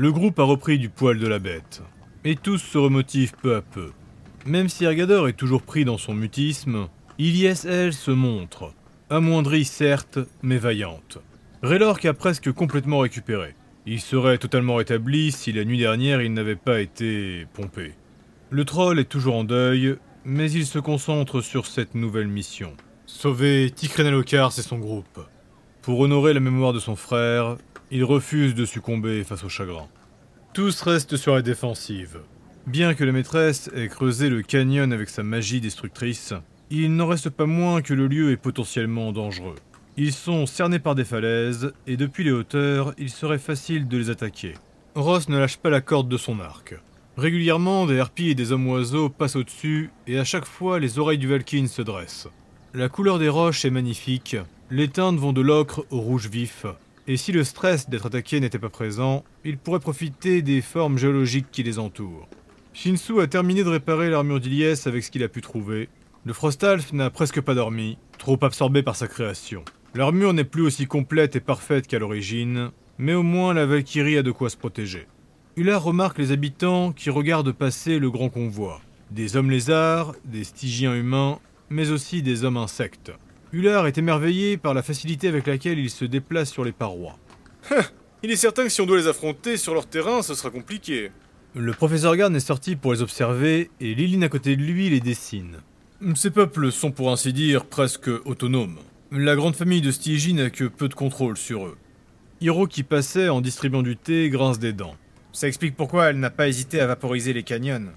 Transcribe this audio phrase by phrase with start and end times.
[0.00, 1.82] Le groupe a repris du poil de la bête.
[2.24, 3.90] Et tous se remotivent peu à peu.
[4.46, 6.88] Même si Ergador est toujours pris dans son mutisme,
[7.18, 8.72] elle, se montre.
[9.10, 11.18] Amoindrie certes, mais vaillante.
[11.62, 13.54] Raylork a presque complètement récupéré.
[13.84, 17.92] Il serait totalement rétabli si la nuit dernière il n'avait pas été pompé.
[18.48, 22.72] Le troll est toujours en deuil, mais il se concentre sur cette nouvelle mission.
[23.04, 25.20] Sauver Tikrenalokars et son groupe.
[25.82, 27.56] Pour honorer la mémoire de son frère,
[27.90, 29.88] il refuse de succomber face au chagrin.
[30.52, 32.18] Tous restent sur la défensive.
[32.66, 36.34] Bien que la maîtresse ait creusé le canyon avec sa magie destructrice,
[36.70, 39.54] il n'en reste pas moins que le lieu est potentiellement dangereux.
[39.96, 44.10] Ils sont cernés par des falaises, et depuis les hauteurs, il serait facile de les
[44.10, 44.54] attaquer.
[44.94, 46.74] Ross ne lâche pas la corde de son arc.
[47.16, 51.26] Régulièrement, des harpies et des hommes-oiseaux passent au-dessus, et à chaque fois, les oreilles du
[51.26, 52.28] Valkyne se dressent.
[52.74, 54.36] La couleur des roches est magnifique,
[54.70, 56.64] les teintes vont de l'ocre au rouge vif,
[57.08, 61.50] et si le stress d'être attaqué n'était pas présent, il pourrait profiter des formes géologiques
[61.50, 62.28] qui les entourent.
[62.72, 65.88] Shinsu a terminé de réparer l'armure d'Iliès avec ce qu'il a pu trouver.
[66.24, 69.64] Le Frostalf n'a presque pas dormi, trop absorbé par sa création.
[69.96, 74.22] L'armure n'est plus aussi complète et parfaite qu'à l'origine, mais au moins la Valkyrie a
[74.22, 75.08] de quoi se protéger.
[75.56, 78.80] Ular remarque les habitants qui regardent passer le grand convoi.
[79.10, 81.40] Des hommes lézards, des stygiens humains,
[81.70, 83.10] mais aussi des hommes insectes.
[83.52, 87.18] Ular est émerveillé par la facilité avec laquelle ils se déplacent sur les parois.
[88.22, 91.10] Il est certain que si on doit les affronter sur leur terrain, ce sera compliqué.
[91.54, 95.00] Le professeur Garn est sorti pour les observer et Liline à côté de lui les
[95.00, 95.56] dessine.
[96.14, 98.78] Ces peuples sont pour ainsi dire presque autonomes.
[99.10, 101.76] La grande famille de Stygie n'a que peu de contrôle sur eux.
[102.40, 104.94] Hiro qui passait en distribuant du thé grince des dents.
[105.32, 107.88] Ça explique pourquoi elle n'a pas hésité à vaporiser les canyons.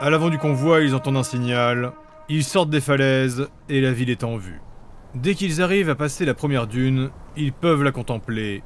[0.00, 1.92] À l'avant du convoi, ils entendent un signal.
[2.30, 4.60] Ils sortent des falaises et la ville est en vue.
[5.14, 8.62] Dès qu'ils arrivent à passer la première dune, ils peuvent la contempler.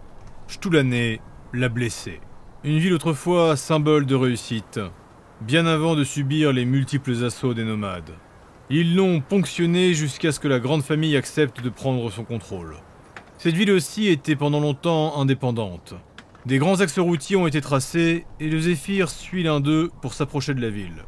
[0.48, 1.20] Stoulanné,
[1.54, 2.18] la blessée.
[2.64, 4.80] Une ville autrefois symbole de réussite,
[5.40, 8.10] bien avant de subir les multiples assauts des nomades.
[8.68, 12.74] Ils l'ont ponctionnée jusqu'à ce que la grande famille accepte de prendre son contrôle.
[13.38, 15.94] Cette ville aussi était pendant longtemps indépendante.
[16.46, 20.52] Des grands axes routiers ont été tracés et le Zéphyr suit l'un d'eux pour s'approcher
[20.52, 21.04] de la ville.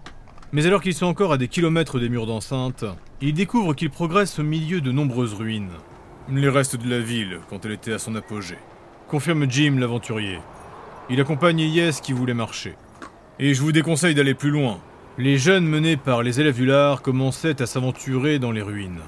[0.55, 2.85] Mais alors qu'ils sont encore à des kilomètres des murs d'enceinte,
[3.21, 5.73] ils découvrent qu'ils progressent au milieu de nombreuses ruines.
[6.31, 8.59] Les restes de la ville quand elle était à son apogée.
[9.09, 10.39] Confirme Jim l'aventurier.
[11.11, 12.77] Il accompagne Yes qui voulait marcher.
[13.41, 14.79] Et je vous déconseille d'aller plus loin.
[15.19, 19.01] Les jeunes menés par les élèves du lard commençaient à s'aventurer dans les ruines.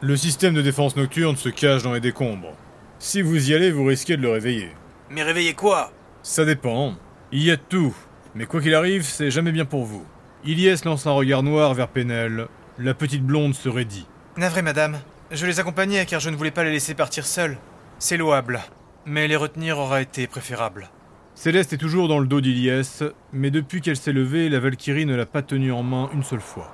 [0.00, 2.54] Le système de défense nocturne se cache dans les décombres.
[2.98, 4.70] Si vous y allez, vous risquez de le réveiller.
[5.10, 5.92] Mais réveillez quoi?
[6.22, 6.94] Ça dépend.
[7.30, 7.94] Il y a de tout.
[8.34, 10.06] Mais quoi qu'il arrive, c'est jamais bien pour vous.
[10.44, 12.46] Ilyes lance un regard noir vers Penel.
[12.78, 14.06] La petite blonde se raidit.
[14.36, 14.98] Navré, madame.
[15.32, 17.58] Je les accompagnais car je ne voulais pas les laisser partir seuls.
[17.98, 18.60] C'est louable.
[19.04, 20.90] Mais les retenir aura été préférable.
[21.34, 25.16] Céleste est toujours dans le dos d'Iliès, mais depuis qu'elle s'est levée, la Valkyrie ne
[25.16, 26.72] l'a pas tenue en main une seule fois.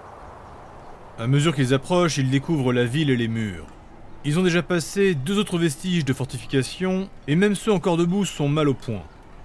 [1.18, 3.66] À mesure qu'ils approchent, ils découvrent la ville et les murs.
[4.24, 8.48] Ils ont déjà passé deux autres vestiges de fortification, et même ceux encore debout sont
[8.48, 9.02] mal au point.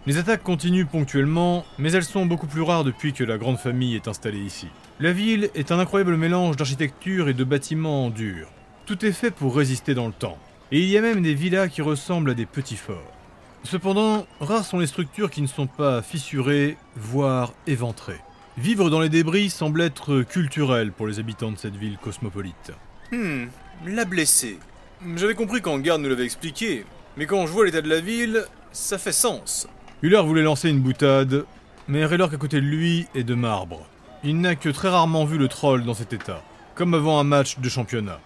[0.09, 3.93] Les attaques continuent ponctuellement, mais elles sont beaucoup plus rares depuis que la grande famille
[3.93, 4.65] est installée ici.
[4.99, 8.47] La ville est un incroyable mélange d'architecture et de bâtiments en dur.
[8.87, 10.39] Tout est fait pour résister dans le temps.
[10.71, 13.13] Et il y a même des villas qui ressemblent à des petits forts.
[13.63, 18.19] Cependant, rares sont les structures qui ne sont pas fissurées, voire éventrées.
[18.57, 22.71] Vivre dans les débris semble être culturel pour les habitants de cette ville cosmopolite.
[23.11, 23.45] Hmm,
[23.85, 24.57] la blessée.
[25.17, 26.83] J'avais compris quand Garde nous l'avait expliqué,
[27.15, 29.67] mais quand je vois l'état de la ville, ça fait sens.
[30.01, 31.43] Huller voulait lancer une boutade,
[31.89, 33.85] mais Raylork à côté de lui est de marbre.
[34.23, 36.41] Il n'a que très rarement vu le troll dans cet état,
[36.73, 38.21] comme avant un match de championnat.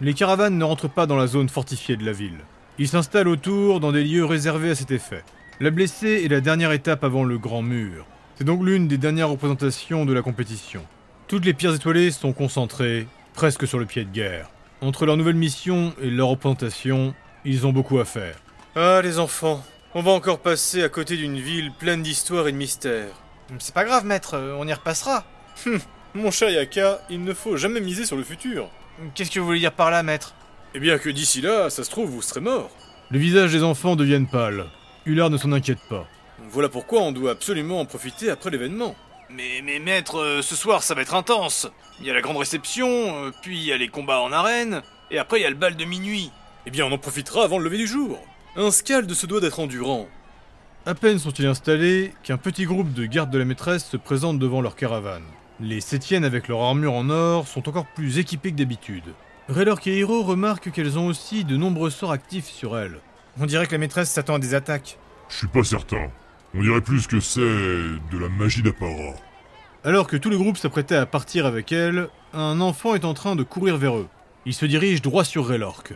[0.00, 2.38] Les caravanes ne rentrent pas dans la zone fortifiée de la ville.
[2.78, 5.24] Ils s'installent autour dans des lieux réservés à cet effet.
[5.58, 8.06] La blessée est la dernière étape avant le grand mur.
[8.36, 10.82] C'est donc l'une des dernières représentations de la compétition.
[11.26, 14.48] Toutes les pierres étoilées sont concentrées, presque sur le pied de guerre.
[14.80, 17.14] Entre leur nouvelle mission et leur représentation,
[17.44, 18.36] ils ont beaucoup à faire.
[18.76, 19.64] Ah, les enfants,
[19.96, 23.14] on va encore passer à côté d'une ville pleine d'histoire et de mystères.
[23.58, 25.24] C'est pas grave, maître, on y repassera.
[25.64, 25.80] Hum,
[26.12, 28.68] mon cher Yaka, il ne faut jamais miser sur le futur.
[29.14, 30.34] Qu'est-ce que vous voulez dire par là, maître?
[30.74, 32.68] Eh bien que d'ici là, ça se trouve, vous serez mort.
[33.10, 34.66] Le visage des enfants deviennent pâles.
[35.06, 36.06] Hullard ne s'en inquiète pas.
[36.50, 38.94] Voilà pourquoi on doit absolument en profiter après l'événement.
[39.30, 41.68] Mais, mais maître, euh, ce soir ça va être intense.
[42.00, 44.82] Il y a la grande réception, euh, puis il y a les combats en arène,
[45.10, 46.30] et après il y a le bal de minuit.
[46.66, 48.22] Eh bien on en profitera avant le lever du jour.
[48.58, 50.08] Un scald se doit d'être endurant.
[50.86, 54.62] À peine sont-ils installés qu'un petit groupe de gardes de la maîtresse se présente devant
[54.62, 55.24] leur caravane.
[55.60, 59.12] Les Sétiennes avec leur armure en or sont encore plus équipées que d'habitude.
[59.50, 62.98] Raylork et Hiro remarquent qu'elles ont aussi de nombreux sorts actifs sur elles.
[63.38, 64.96] On dirait que la maîtresse s'attend à des attaques.
[65.28, 66.10] Je suis pas certain.
[66.54, 69.16] On dirait plus que c'est de la magie d'apparat.
[69.84, 73.36] Alors que tout le groupe s'apprêtait à partir avec elle, un enfant est en train
[73.36, 74.08] de courir vers eux.
[74.46, 75.92] Il se dirige droit sur Raylork.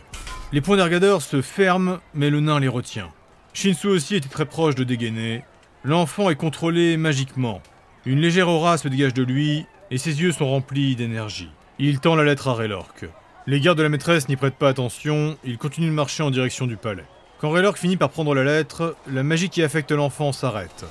[0.53, 3.07] Les poings d'Ergador se ferment, mais le nain les retient.
[3.53, 5.45] Shinsu aussi était très proche de dégainer.
[5.85, 7.61] L'enfant est contrôlé magiquement.
[8.05, 11.49] Une légère aura se dégage de lui, et ses yeux sont remplis d'énergie.
[11.79, 13.05] Il tend la lettre à Raylork.
[13.47, 16.67] Les gardes de la maîtresse n'y prêtent pas attention, ils continuent de marcher en direction
[16.67, 17.05] du palais.
[17.39, 20.85] Quand Raylork finit par prendre la lettre, la magie qui affecte l'enfant s'arrête.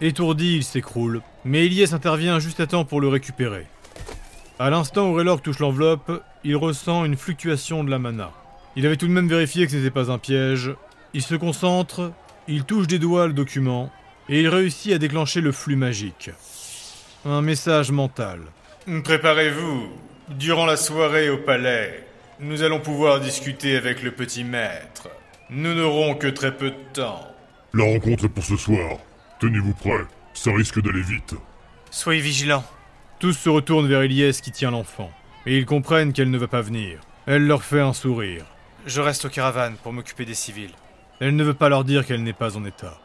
[0.00, 3.66] Étourdi, il s'écroule, mais Elias intervient juste à temps pour le récupérer.
[4.58, 8.30] À l'instant où Raylork touche l'enveloppe, il ressent une fluctuation de la mana.
[8.76, 10.74] Il avait tout de même vérifié que ce n'était pas un piège.
[11.12, 12.12] Il se concentre,
[12.48, 13.90] il touche des doigts le document,
[14.28, 16.30] et il réussit à déclencher le flux magique.
[17.24, 18.40] Un message mental.
[19.04, 19.88] Préparez-vous.
[20.30, 22.06] Durant la soirée au palais,
[22.40, 25.08] nous allons pouvoir discuter avec le petit maître.
[25.50, 27.20] Nous n'aurons que très peu de temps.
[27.74, 28.98] La rencontre est pour ce soir.
[29.38, 31.34] Tenez-vous prêts, ça risque d'aller vite.
[31.90, 32.64] Soyez vigilants.
[33.18, 35.10] Tous se retournent vers Elias qui tient l'enfant,
[35.46, 37.00] et ils comprennent qu'elle ne va pas venir.
[37.26, 38.44] Elle leur fait un sourire.
[38.86, 40.74] Je reste aux caravanes pour m'occuper des civils.
[41.20, 43.00] Elle ne veut pas leur dire qu'elle n'est pas en état.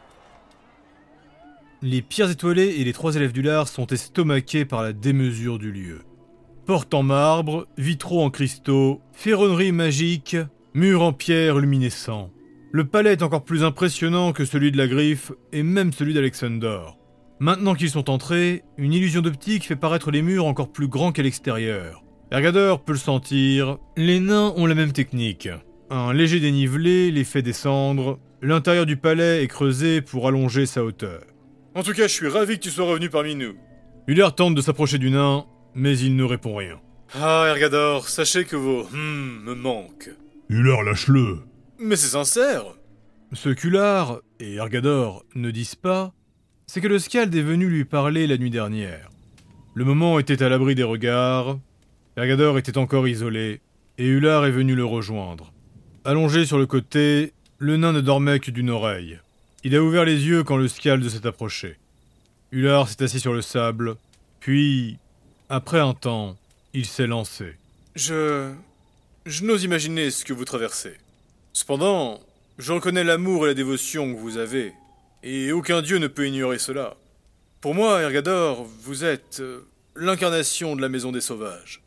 [1.80, 5.72] Les pierres étoilées et les trois élèves du lard sont estomaqués par la démesure du
[5.72, 6.02] lieu.
[6.66, 10.36] Portes en marbre, vitraux en cristaux, ferronnerie magique,
[10.74, 12.30] murs en pierre luminescents.
[12.72, 16.80] Le palais est encore plus impressionnant que celui de la griffe et même celui d'Alexander.
[17.38, 21.22] Maintenant qu'ils sont entrés, une illusion d'optique fait paraître les murs encore plus grands qu'à
[21.22, 22.04] l'extérieur.
[22.30, 25.48] Ergador peut le sentir, les nains ont la même technique.
[25.92, 31.22] Un léger dénivelé les fait descendre, l'intérieur du palais est creusé pour allonger sa hauteur.
[31.74, 33.54] En tout cas, je suis ravi que tu sois revenu parmi nous.
[34.06, 36.80] Uller tente de s'approcher du nain, mais il ne répond rien.
[37.14, 40.10] Ah, Ergador, sachez que vos hmm me manquent.
[40.48, 41.40] Uller, lâche-le.
[41.80, 42.66] Mais c'est sincère.
[43.32, 46.12] Ce qu'Ular et Ergador ne disent pas,
[46.68, 49.10] c'est que le Scald est venu lui parler la nuit dernière.
[49.74, 51.58] Le moment était à l'abri des regards,
[52.16, 53.60] Ergador était encore isolé,
[53.98, 55.52] et Ular est venu le rejoindre.
[56.04, 59.18] Allongé sur le côté, le nain ne dormait que d'une oreille.
[59.64, 61.76] Il a ouvert les yeux quand le Scald s'est approché.
[62.52, 63.96] Ular s'est assis sur le sable,
[64.40, 64.96] puis,
[65.50, 66.38] après un temps,
[66.72, 67.54] il s'est lancé.
[67.94, 68.50] Je.
[69.26, 70.94] Je n'ose imaginer ce que vous traversez.
[71.52, 72.20] Cependant,
[72.58, 74.72] je reconnais l'amour et la dévotion que vous avez,
[75.22, 76.96] et aucun dieu ne peut ignorer cela.
[77.60, 81.82] Pour moi, Ergador, vous êtes euh, l'incarnation de la maison des sauvages.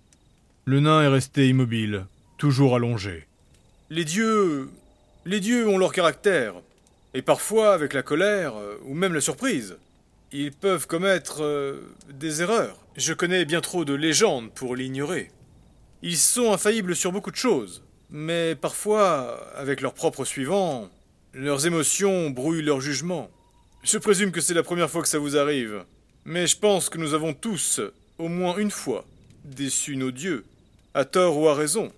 [0.66, 2.06] Le nain est resté immobile,
[2.38, 3.26] toujours allongé.
[3.90, 4.70] Les dieux.
[5.26, 6.56] Les dieux ont leur caractère,
[7.14, 9.78] et parfois, avec la colère, euh, ou même la surprise,
[10.32, 12.78] ils peuvent commettre euh, des erreurs.
[12.98, 15.32] Je connais bien trop de légendes pour l'ignorer.
[16.02, 20.90] Ils sont infaillibles sur beaucoup de choses, mais parfois, avec leurs propres suivants,
[21.34, 23.30] leurs émotions brouillent leur jugement.
[23.84, 25.86] Je présume que c'est la première fois que ça vous arrive,
[26.26, 27.80] mais je pense que nous avons tous,
[28.18, 29.06] au moins une fois,
[29.46, 30.46] déçu nos dieux,
[30.94, 31.92] à tort ou à raison.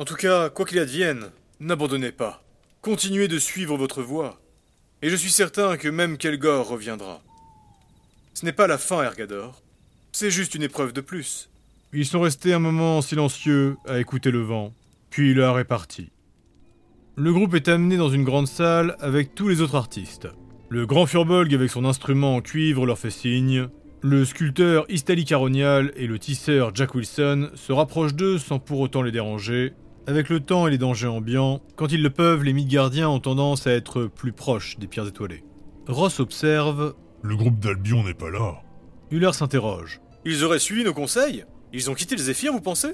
[0.00, 1.26] En tout cas, quoi qu'il advienne,
[1.60, 2.42] n'abandonnez pas.
[2.80, 4.40] Continuez de suivre votre voie.
[5.02, 7.20] Et je suis certain que même Kelgor reviendra.
[8.32, 9.60] Ce n'est pas la fin, Ergador.
[10.12, 11.50] C'est juste une épreuve de plus.
[11.92, 14.72] Ils sont restés un moment silencieux à écouter le vent,
[15.10, 16.08] puis l'heure est partie.
[17.16, 20.28] Le groupe est amené dans une grande salle avec tous les autres artistes.
[20.70, 23.68] Le grand Furbolg avec son instrument en cuivre leur fait signe.
[24.00, 29.02] Le sculpteur Istali Caronial et le tisseur Jack Wilson se rapprochent d'eux sans pour autant
[29.02, 29.74] les déranger.
[30.06, 33.66] Avec le temps et les dangers ambiants, quand ils le peuvent, les Midgardiens ont tendance
[33.66, 35.44] à être plus proches des pierres étoilées.
[35.86, 36.94] Ross observe.
[37.22, 38.62] Le groupe d'Albion n'est pas là.
[39.10, 40.00] Uller s'interroge.
[40.24, 42.92] Ils auraient suivi nos conseils Ils ont quitté le Zéphyr, vous pensez?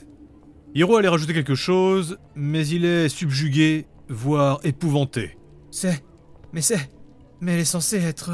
[0.74, 5.38] Hiro allait rajouter quelque chose, mais il est subjugué, voire épouvanté.
[5.70, 6.04] C'est.
[6.52, 6.90] Mais c'est.
[7.40, 8.32] Mais elle est censée être.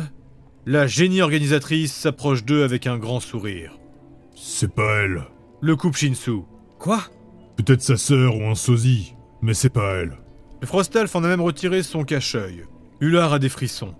[0.66, 3.78] La génie organisatrice s'approche d'eux avec un grand sourire.
[4.34, 5.24] C'est pas elle.
[5.60, 6.42] Le coupe Shinsu.
[6.78, 7.02] Quoi?
[7.56, 10.16] Peut-être sa sœur ou un sosie, mais c'est pas elle.
[10.60, 12.64] Le Frostalf en a même retiré son cache-œil.
[13.00, 13.94] Ular a des frissons.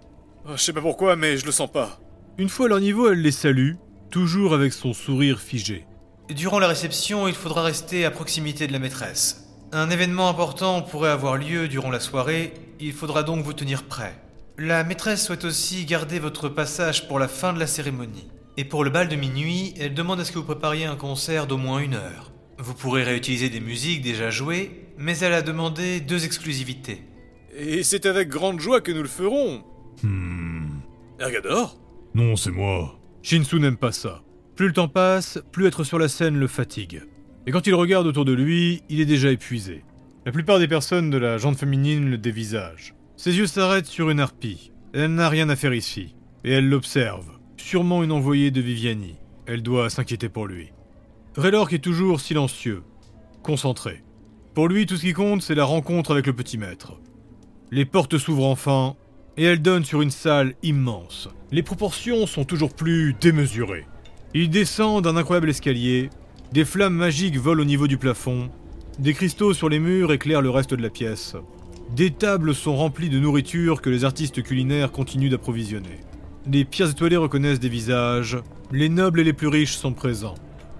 [0.46, 2.00] Ah, Je sais pas pourquoi, mais je le sens pas.
[2.38, 3.74] Une fois à leur niveau, elle les salue,
[4.10, 5.86] toujours avec son sourire figé.
[6.30, 9.48] Durant la réception, il faudra rester à proximité de la maîtresse.
[9.72, 14.14] Un événement important pourrait avoir lieu durant la soirée, il faudra donc vous tenir prêt.
[14.58, 18.28] La maîtresse souhaite aussi garder votre passage pour la fin de la cérémonie.
[18.56, 21.46] Et pour le bal de minuit, elle demande à ce que vous prépariez un concert
[21.46, 22.31] d'au moins une heure.
[22.62, 27.02] Vous pourrez réutiliser des musiques déjà jouées, mais elle a demandé deux exclusivités.
[27.56, 29.64] Et c'est avec grande joie que nous le ferons.
[30.04, 30.78] Hmm.
[31.18, 31.76] Ergador
[32.14, 33.00] Non, c'est moi.
[33.20, 34.22] Shinsu n'aime pas ça.
[34.54, 37.02] Plus le temps passe, plus être sur la scène le fatigue.
[37.48, 39.82] Et quand il regarde autour de lui, il est déjà épuisé.
[40.24, 42.94] La plupart des personnes de la jante féminine le dévisagent.
[43.16, 44.70] Ses yeux s'arrêtent sur une harpie.
[44.94, 46.14] Elle n'a rien à faire ici,
[46.44, 47.28] et elle l'observe.
[47.56, 49.16] Sûrement une envoyée de Viviani.
[49.46, 50.70] Elle doit s'inquiéter pour lui.
[51.34, 52.82] Raylork est toujours silencieux,
[53.42, 54.02] concentré.
[54.52, 57.00] Pour lui, tout ce qui compte, c'est la rencontre avec le petit maître.
[57.70, 58.96] Les portes s'ouvrent enfin,
[59.38, 61.30] et elles donnent sur une salle immense.
[61.50, 63.86] Les proportions sont toujours plus démesurées.
[64.34, 66.10] Il descend d'un incroyable escalier,
[66.52, 68.50] des flammes magiques volent au niveau du plafond,
[68.98, 71.34] des cristaux sur les murs éclairent le reste de la pièce.
[71.96, 76.00] Des tables sont remplies de nourriture que les artistes culinaires continuent d'approvisionner.
[76.46, 78.36] Les pierres étoilées reconnaissent des visages,
[78.70, 80.34] les nobles et les plus riches sont présents.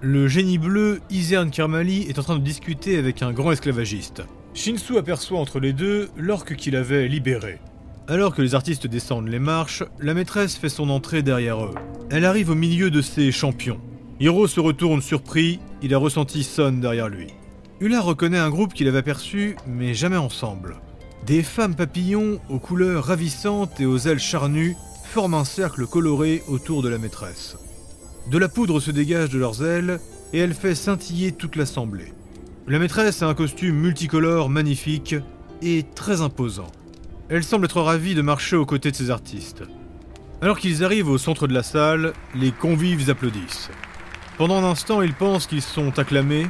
[0.04, 4.24] Le génie bleu, Isern Kermali, est en train de discuter avec un grand esclavagiste.
[4.52, 7.60] Shinsu aperçoit entre les deux l'orque qu'il avait libéré.
[8.08, 11.74] Alors que les artistes descendent les marches, la maîtresse fait son entrée derrière eux.
[12.10, 13.80] Elle arrive au milieu de ses champions.
[14.18, 17.28] Hiro se retourne surpris, il a ressenti Son derrière lui.
[17.78, 20.80] Hula reconnaît un groupe qu'il avait aperçu, mais jamais ensemble.
[21.26, 26.82] Des femmes papillons aux couleurs ravissantes et aux ailes charnues forment un cercle coloré autour
[26.82, 27.56] de la maîtresse.
[28.30, 29.98] De la poudre se dégage de leurs ailes
[30.32, 32.12] et elle fait scintiller toute l'assemblée.
[32.68, 35.16] La maîtresse a un costume multicolore magnifique
[35.60, 36.70] et très imposant.
[37.28, 39.64] Elle semble être ravie de marcher aux côtés de ces artistes.
[40.40, 43.70] Alors qu'ils arrivent au centre de la salle, les convives applaudissent.
[44.38, 46.46] Pendant un instant, ils pensent qu'ils sont acclamés,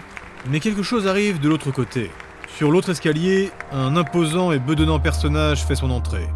[0.51, 2.11] mais quelque chose arrive de l'autre côté.
[2.57, 6.29] Sur l'autre escalier, un imposant et bedonnant personnage fait son entrée.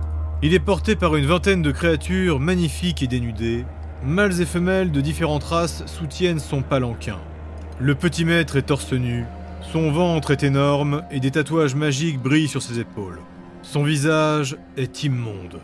[0.42, 3.64] Il est porté par une vingtaine de créatures magnifiques et dénudées.
[4.04, 7.18] Mâles et femelles de différentes races soutiennent son palanquin.
[7.80, 9.24] Le petit maître est torse nu,
[9.72, 13.20] son ventre est énorme et des tatouages magiques brillent sur ses épaules.
[13.62, 15.60] Son visage est immonde,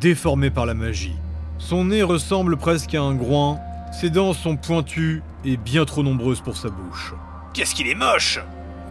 [0.00, 1.16] déformé par la magie.
[1.58, 3.58] Son nez ressemble presque à un groin,
[3.92, 7.14] ses dents sont pointues et bien trop nombreuses pour sa bouche.
[7.54, 8.38] Qu'est-ce qu'il est moche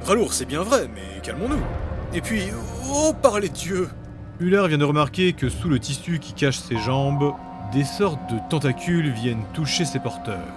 [0.06, 1.64] Ralour, c'est bien vrai, mais calmons-nous.
[2.14, 2.44] Et puis,
[2.90, 3.90] oh, par les dieux
[4.40, 7.34] Huller vient de remarquer que sous le tissu qui cache ses jambes,
[7.72, 10.54] des sortes de tentacules viennent toucher ses porteurs.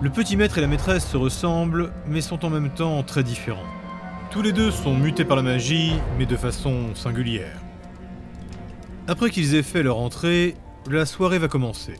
[0.00, 3.62] Le petit maître et la maîtresse se ressemblent, mais sont en même temps très différents.
[4.30, 7.60] Tous les deux sont mutés par la magie, mais de façon singulière.
[9.08, 10.54] Après qu'ils aient fait leur entrée,
[10.90, 11.94] la soirée va commencer.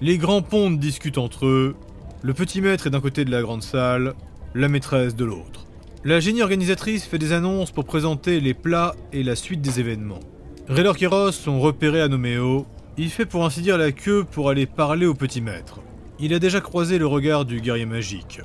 [0.00, 1.76] Les grands pontes discutent entre eux,
[2.22, 4.14] le petit maître est d'un côté de la grande salle,
[4.54, 5.66] la maîtresse de l'autre.
[6.04, 10.20] La génie organisatrice fait des annonces pour présenter les plats et la suite des événements.
[10.68, 12.66] Raylor et Ross sont repérés à Noméo.
[12.96, 15.80] Il fait pour ainsi dire la queue pour aller parler au petit maître.
[16.18, 18.40] Il a déjà croisé le regard du guerrier magique.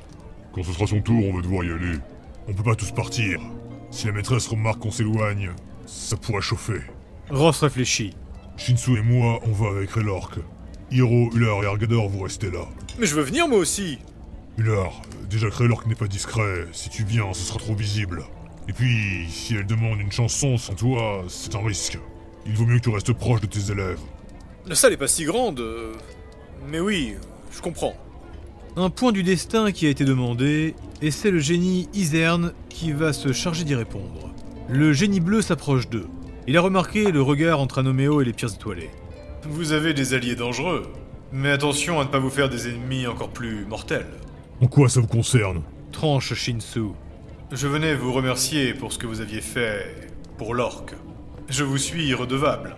[0.54, 1.98] Quand ce sera son tour, on va devoir y aller.
[2.48, 3.40] On peut pas tous partir.
[3.92, 5.52] Si la maîtresse remarque qu'on s'éloigne,
[5.86, 6.82] ça pourrait chauffer.
[7.30, 8.14] Ross réfléchit.
[8.56, 10.40] Shinsu et moi, on va avec Relork.
[10.92, 12.66] Hiro, Ular et Argador, vous restez là.
[13.00, 13.98] Mais je veux venir moi aussi
[14.58, 18.24] Ular, déjà que Relork n'est pas discret, si tu viens, ce sera trop visible.
[18.70, 22.00] Et puis, si elle demande une chanson sans toi, c'est un risque.
[22.46, 24.00] Il vaut mieux que tu restes proche de tes élèves.
[24.68, 25.60] La salle est pas si grande.
[25.60, 25.94] euh,
[26.68, 27.16] Mais oui,
[27.52, 27.96] je comprends.
[28.78, 33.14] Un point du destin qui a été demandé, et c'est le génie Isern qui va
[33.14, 34.34] se charger d'y répondre.
[34.68, 36.08] Le génie bleu s'approche d'eux.
[36.48, 38.90] Il a remarqué le regard entre Anoméo et les pierres étoilées.
[39.44, 40.84] Vous avez des alliés dangereux.
[41.32, 44.08] Mais attention à ne pas vous faire des ennemis encore plus mortels.
[44.62, 45.62] En quoi ça vous concerne?
[45.92, 46.90] Tranche Shinsu.
[47.52, 50.94] Je venais vous remercier pour ce que vous aviez fait pour l'orque.
[51.50, 52.76] Je vous suis redevable.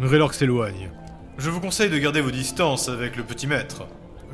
[0.00, 0.90] Raylork s'éloigne.
[1.36, 3.82] Je vous conseille de garder vos distances avec le petit maître.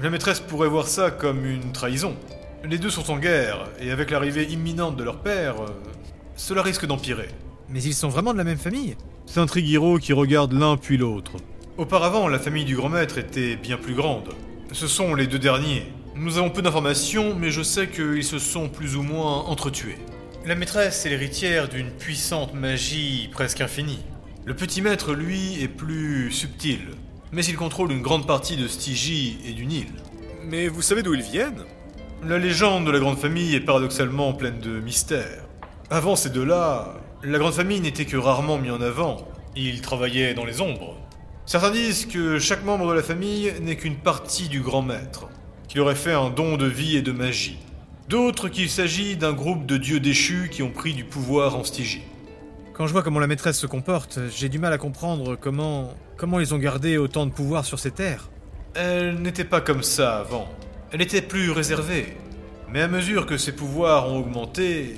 [0.02, 2.14] La maîtresse pourrait voir ça comme une trahison.
[2.62, 5.68] Les deux sont en guerre, et avec l'arrivée imminente de leur père, euh,
[6.36, 7.28] cela risque d'empirer.
[7.70, 11.32] Mais ils sont vraiment de la même famille S'intrigue Hiro qui regarde l'un puis l'autre.
[11.78, 14.34] Auparavant, la famille du grand maître était bien plus grande.
[14.72, 15.86] Ce sont les deux derniers.
[16.14, 19.96] Nous avons peu d'informations, mais je sais qu'ils se sont plus ou moins entretués.
[20.44, 24.00] La maîtresse est l'héritière d'une puissante magie presque infinie.
[24.50, 26.80] Le petit maître, lui, est plus subtil,
[27.30, 29.86] mais il contrôle une grande partie de Stygie et du Nil.
[30.44, 31.62] Mais vous savez d'où ils viennent?
[32.26, 35.44] La légende de la grande famille est paradoxalement pleine de mystères.
[35.88, 39.28] Avant ces deux-là, la grande famille n'était que rarement mis en avant.
[39.54, 40.96] Ils travaillaient dans les ombres.
[41.46, 45.28] Certains disent que chaque membre de la famille n'est qu'une partie du grand maître,
[45.68, 47.58] qu'il aurait fait un don de vie et de magie.
[48.08, 52.02] D'autres qu'il s'agit d'un groupe de dieux déchus qui ont pris du pouvoir en Stygie.
[52.80, 55.92] Quand je vois comment la maîtresse se comporte, j'ai du mal à comprendre comment.
[56.16, 58.30] comment ils ont gardé autant de pouvoir sur ces terres.
[58.74, 60.48] Elle n'était pas comme ça avant.
[60.90, 62.16] Elle était plus réservée.
[62.72, 64.94] Mais à mesure que ses pouvoirs ont augmenté,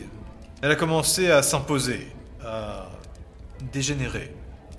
[0.63, 2.07] elle a commencé à s'imposer,
[2.47, 2.89] à
[3.73, 4.33] dégénérer.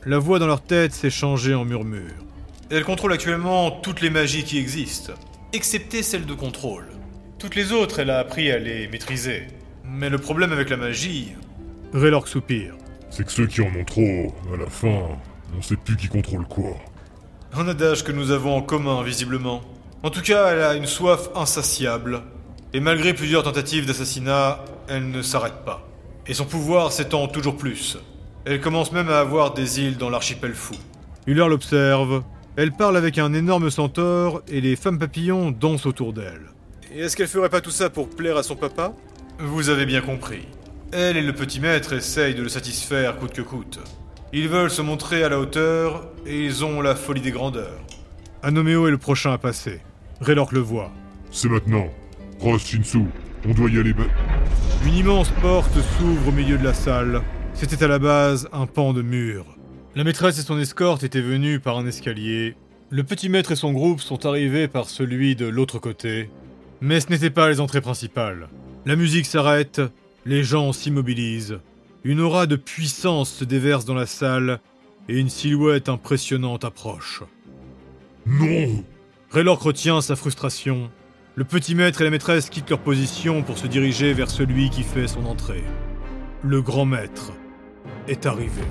[0.05, 2.24] La voix dans leur tête s'est changée en murmure.
[2.69, 5.12] Elle contrôle actuellement toutes les magies qui existent,
[5.51, 6.88] excepté celle de contrôle.
[7.38, 9.48] Toutes les autres, elle a appris à les maîtriser.
[9.83, 11.33] Mais le problème avec la magie,
[11.91, 12.75] Raylork soupire.
[13.15, 14.89] C'est que ceux qui en ont trop, à la fin,
[15.55, 16.75] On sait plus qui contrôle quoi.
[17.53, 19.62] Un adage que nous avons en commun, visiblement.
[20.01, 22.24] En tout cas, elle a une soif insatiable.
[22.74, 25.88] Et malgré plusieurs tentatives d'assassinat, elle ne s'arrête pas.
[26.25, 28.00] Et son pouvoir s'étend toujours plus.
[28.46, 30.74] Elle commence même à avoir des îles dans l'archipel fou.
[31.27, 32.24] Huller l'observe.
[32.55, 36.50] Elle parle avec un énorme centaure et les femmes papillons dansent autour d'elle.
[36.91, 38.91] Et est-ce qu'elle ferait pas tout ça pour plaire à son papa?
[39.38, 40.48] Vous avez bien compris.
[40.93, 43.79] Elle et le petit maître essayent de le satisfaire coûte que coûte.
[44.31, 47.81] Ils veulent se montrer à la hauteur et ils ont la folie des grandeurs.
[48.41, 49.81] Anoméo est le prochain à passer.
[50.21, 50.91] Raylork le voit.
[51.31, 51.88] C'est maintenant.
[52.39, 53.05] Ross Shinsu,
[53.47, 53.93] on doit y aller.
[53.93, 54.03] ba-
[54.85, 57.21] Une immense porte s'ouvre au milieu de la salle.
[57.53, 59.45] C'était à la base un pan de mur.
[59.95, 62.55] La maîtresse et son escorte étaient venus par un escalier.
[62.89, 66.29] Le petit maître et son groupe sont arrivés par celui de l'autre côté.
[66.81, 68.50] Mais ce n'étaient pas les entrées principales.
[68.85, 69.81] La musique s'arrête,
[70.25, 71.60] les gens s'immobilisent.
[72.03, 74.60] Une aura de puissance se déverse dans la salle
[75.10, 77.24] et une silhouette impressionnante approche.
[78.25, 78.84] Non
[79.32, 80.92] Raylork retient sa frustration.
[81.36, 84.84] Le petit maître et la maîtresse quittent leur position pour se diriger vers celui qui
[84.84, 85.63] fait son entrée.
[86.44, 87.32] Le grand maître
[88.08, 88.62] est arrivé.